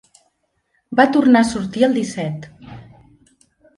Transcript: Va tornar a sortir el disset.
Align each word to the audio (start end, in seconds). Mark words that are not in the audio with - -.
Va 0.99 1.05
tornar 1.17 1.43
a 1.45 1.47
sortir 1.49 1.85
el 1.91 1.95
disset. 1.99 2.49